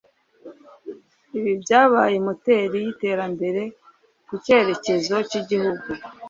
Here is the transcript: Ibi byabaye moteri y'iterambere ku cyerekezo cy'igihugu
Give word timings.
Ibi 1.37 1.51
byabaye 1.63 2.15
moteri 2.25 2.77
y'iterambere 2.85 3.61
ku 4.27 4.33
cyerekezo 4.43 5.15
cy'igihugu 5.29 5.87